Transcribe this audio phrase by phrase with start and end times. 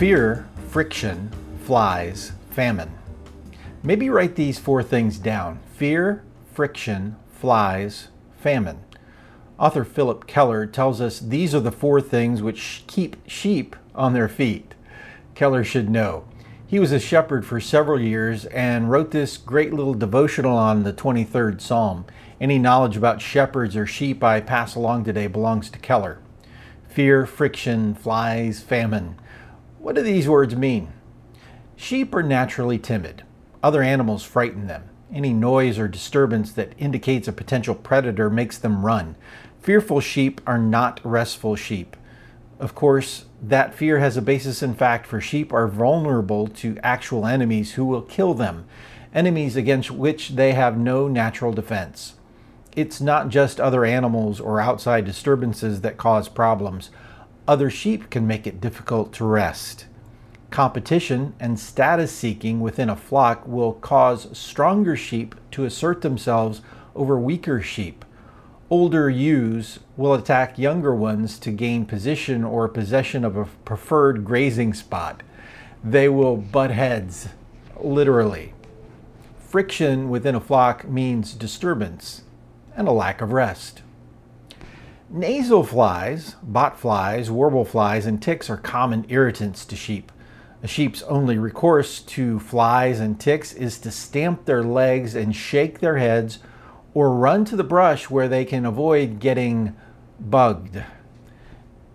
[0.00, 1.30] Fear, friction,
[1.62, 2.90] flies, famine.
[3.82, 6.24] Maybe write these four things down fear,
[6.54, 8.08] friction, flies,
[8.38, 8.82] famine.
[9.58, 14.26] Author Phillip Keller tells us these are the four things which keep sheep on their
[14.26, 14.74] feet.
[15.34, 16.24] Keller should know.
[16.66, 20.94] He was a shepherd for several years and wrote this great little devotional on the
[20.94, 22.06] 23rd Psalm.
[22.40, 26.20] Any knowledge about shepherds or sheep I pass along today belongs to Keller.
[26.88, 29.16] Fear, friction, flies, famine.
[29.80, 30.92] What do these words mean?
[31.74, 33.22] Sheep are naturally timid.
[33.62, 34.90] Other animals frighten them.
[35.10, 39.16] Any noise or disturbance that indicates a potential predator makes them run.
[39.62, 41.96] Fearful sheep are not restful sheep.
[42.58, 47.24] Of course, that fear has a basis in fact, for sheep are vulnerable to actual
[47.24, 48.66] enemies who will kill them,
[49.14, 52.16] enemies against which they have no natural defense.
[52.76, 56.90] It's not just other animals or outside disturbances that cause problems.
[57.50, 59.86] Other sheep can make it difficult to rest.
[60.50, 66.62] Competition and status seeking within a flock will cause stronger sheep to assert themselves
[66.94, 68.04] over weaker sheep
[68.70, 74.72] older ewes will attack younger ones to gain position or possession of a preferred grazing
[74.72, 75.24] spot.
[75.82, 77.30] They will butt heads,
[77.80, 78.54] literally.
[79.40, 82.22] Friction within a flock means disturbance
[82.76, 83.82] and a lack of rest.
[85.12, 90.12] Nasal flies, bot flies, warble flies, and ticks are common irritants to sheep.
[90.62, 95.80] A sheep's only recourse to flies and ticks is to stamp their legs and shake
[95.80, 96.38] their heads
[96.94, 99.74] or run to the brush where they can avoid getting
[100.20, 100.80] bugged.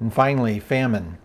[0.00, 1.18] And finally, famine.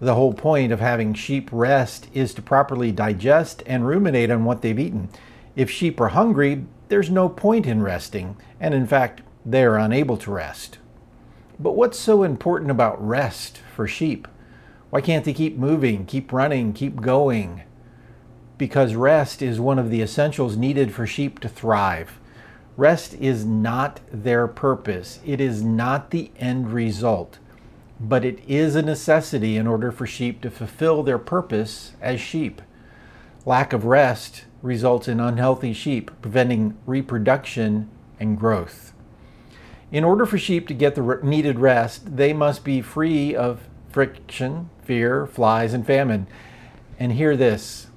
[0.00, 4.62] The whole point of having sheep rest is to properly digest and ruminate on what
[4.62, 5.10] they've eaten.
[5.54, 10.16] If sheep are hungry, there's no point in resting, and in fact, they are unable
[10.16, 10.78] to rest.
[11.60, 14.26] But what's so important about rest for sheep?
[14.88, 17.64] Why can't they keep moving, keep running, keep going?
[18.56, 22.18] Because rest is one of the essentials needed for sheep to thrive.
[22.78, 27.38] Rest is not their purpose, it is not the end result,
[28.00, 32.62] but it is a necessity in order for sheep to fulfill their purpose as sheep.
[33.44, 38.94] Lack of rest results in unhealthy sheep, preventing reproduction and growth.
[39.92, 44.70] In order for sheep to get the needed rest, they must be free of friction,
[44.84, 46.26] fear, flies, and famine.
[46.98, 47.88] And hear this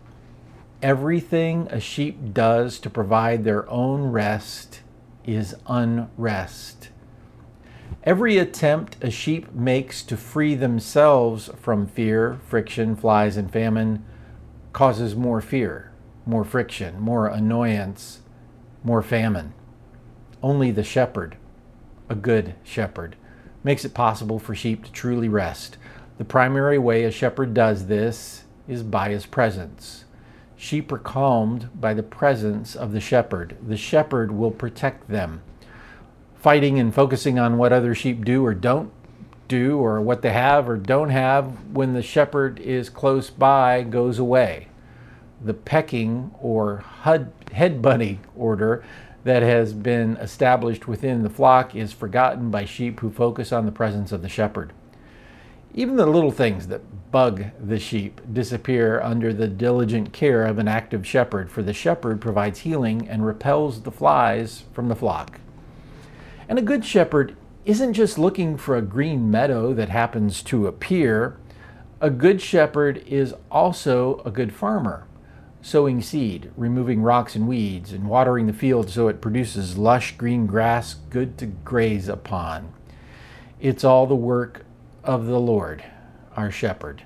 [0.81, 4.81] Everything a sheep does to provide their own rest
[5.23, 6.89] is unrest.
[8.03, 14.03] Every attempt a sheep makes to free themselves from fear, friction, flies, and famine
[14.73, 15.91] causes more fear,
[16.25, 18.19] more friction, more annoyance,
[18.83, 19.53] more famine.
[20.41, 21.37] Only the shepherd,
[22.09, 23.16] a good shepherd,
[23.64, 25.78] makes it possible for sheep to truly rest.
[26.18, 30.06] The primary way a shepherd does this is by his presence.
[30.56, 33.58] Sheep are calmed by the presence of the shepherd.
[33.66, 35.41] The shepherd will protect them.
[36.36, 38.91] Fighting and focusing on what other sheep do or don't
[39.47, 44.18] do, or what they have or don't have when the shepherd is close by, goes
[44.20, 44.68] away.
[45.44, 48.84] The pecking or head bunny order
[49.23, 53.72] that has been established within the flock is forgotten by sheep who focus on the
[53.72, 54.73] presence of the shepherd.
[55.73, 60.67] Even the little things that bug the sheep disappear under the diligent care of an
[60.67, 65.40] active shepherd, for the shepherd provides healing and repels the flies from the flock.
[66.47, 67.35] And a good shepherd
[67.66, 71.38] isn't just looking for a green meadow that happens to appear.
[72.01, 75.07] A good shepherd is also a good farmer,
[75.63, 80.46] sowing seed, removing rocks and weeds, and watering the field so it produces lush green
[80.46, 82.74] grass good to graze upon.
[83.62, 84.66] It's all the work
[85.06, 85.81] of the Lord,
[86.35, 87.03] our shepherd.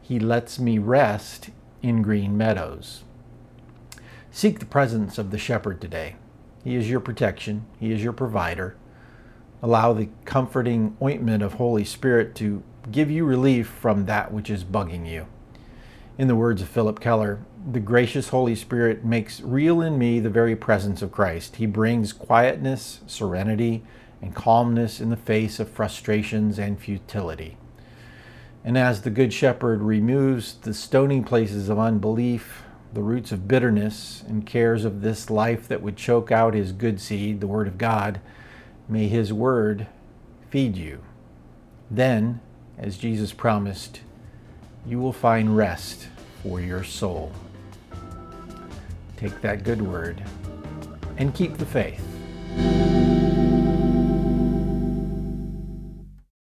[0.00, 1.50] He lets me rest
[1.82, 3.02] in green meadows.
[4.30, 6.14] Seek the presence of the shepherd today.
[6.62, 8.76] He is your protection, He is your provider.
[9.60, 14.62] Allow the comforting ointment of Holy Spirit to give you relief from that which is
[14.62, 15.26] bugging you.
[16.20, 17.38] In the words of Phillip Keller,
[17.72, 21.56] the gracious Holy Spirit makes real in me the very presence of Christ.
[21.56, 23.84] He brings quietness, serenity,
[24.20, 27.56] and calmness in the face of frustrations and futility.
[28.62, 34.22] And as the Good Shepherd removes the stony places of unbelief, the roots of bitterness,
[34.28, 37.78] and cares of this life that would choke out his good seed, the Word of
[37.78, 38.20] God,
[38.90, 39.86] may his Word
[40.50, 41.00] feed you.
[41.90, 42.40] Then,
[42.76, 44.02] as Jesus promised,
[44.86, 46.08] you will find rest
[46.42, 47.32] for your soul.
[49.16, 50.22] Take that good word
[51.18, 52.79] and keep the faith.